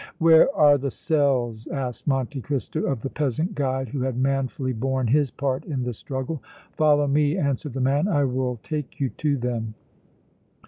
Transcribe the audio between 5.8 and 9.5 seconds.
the struggle. "Follow me," answered the man. "I will take you to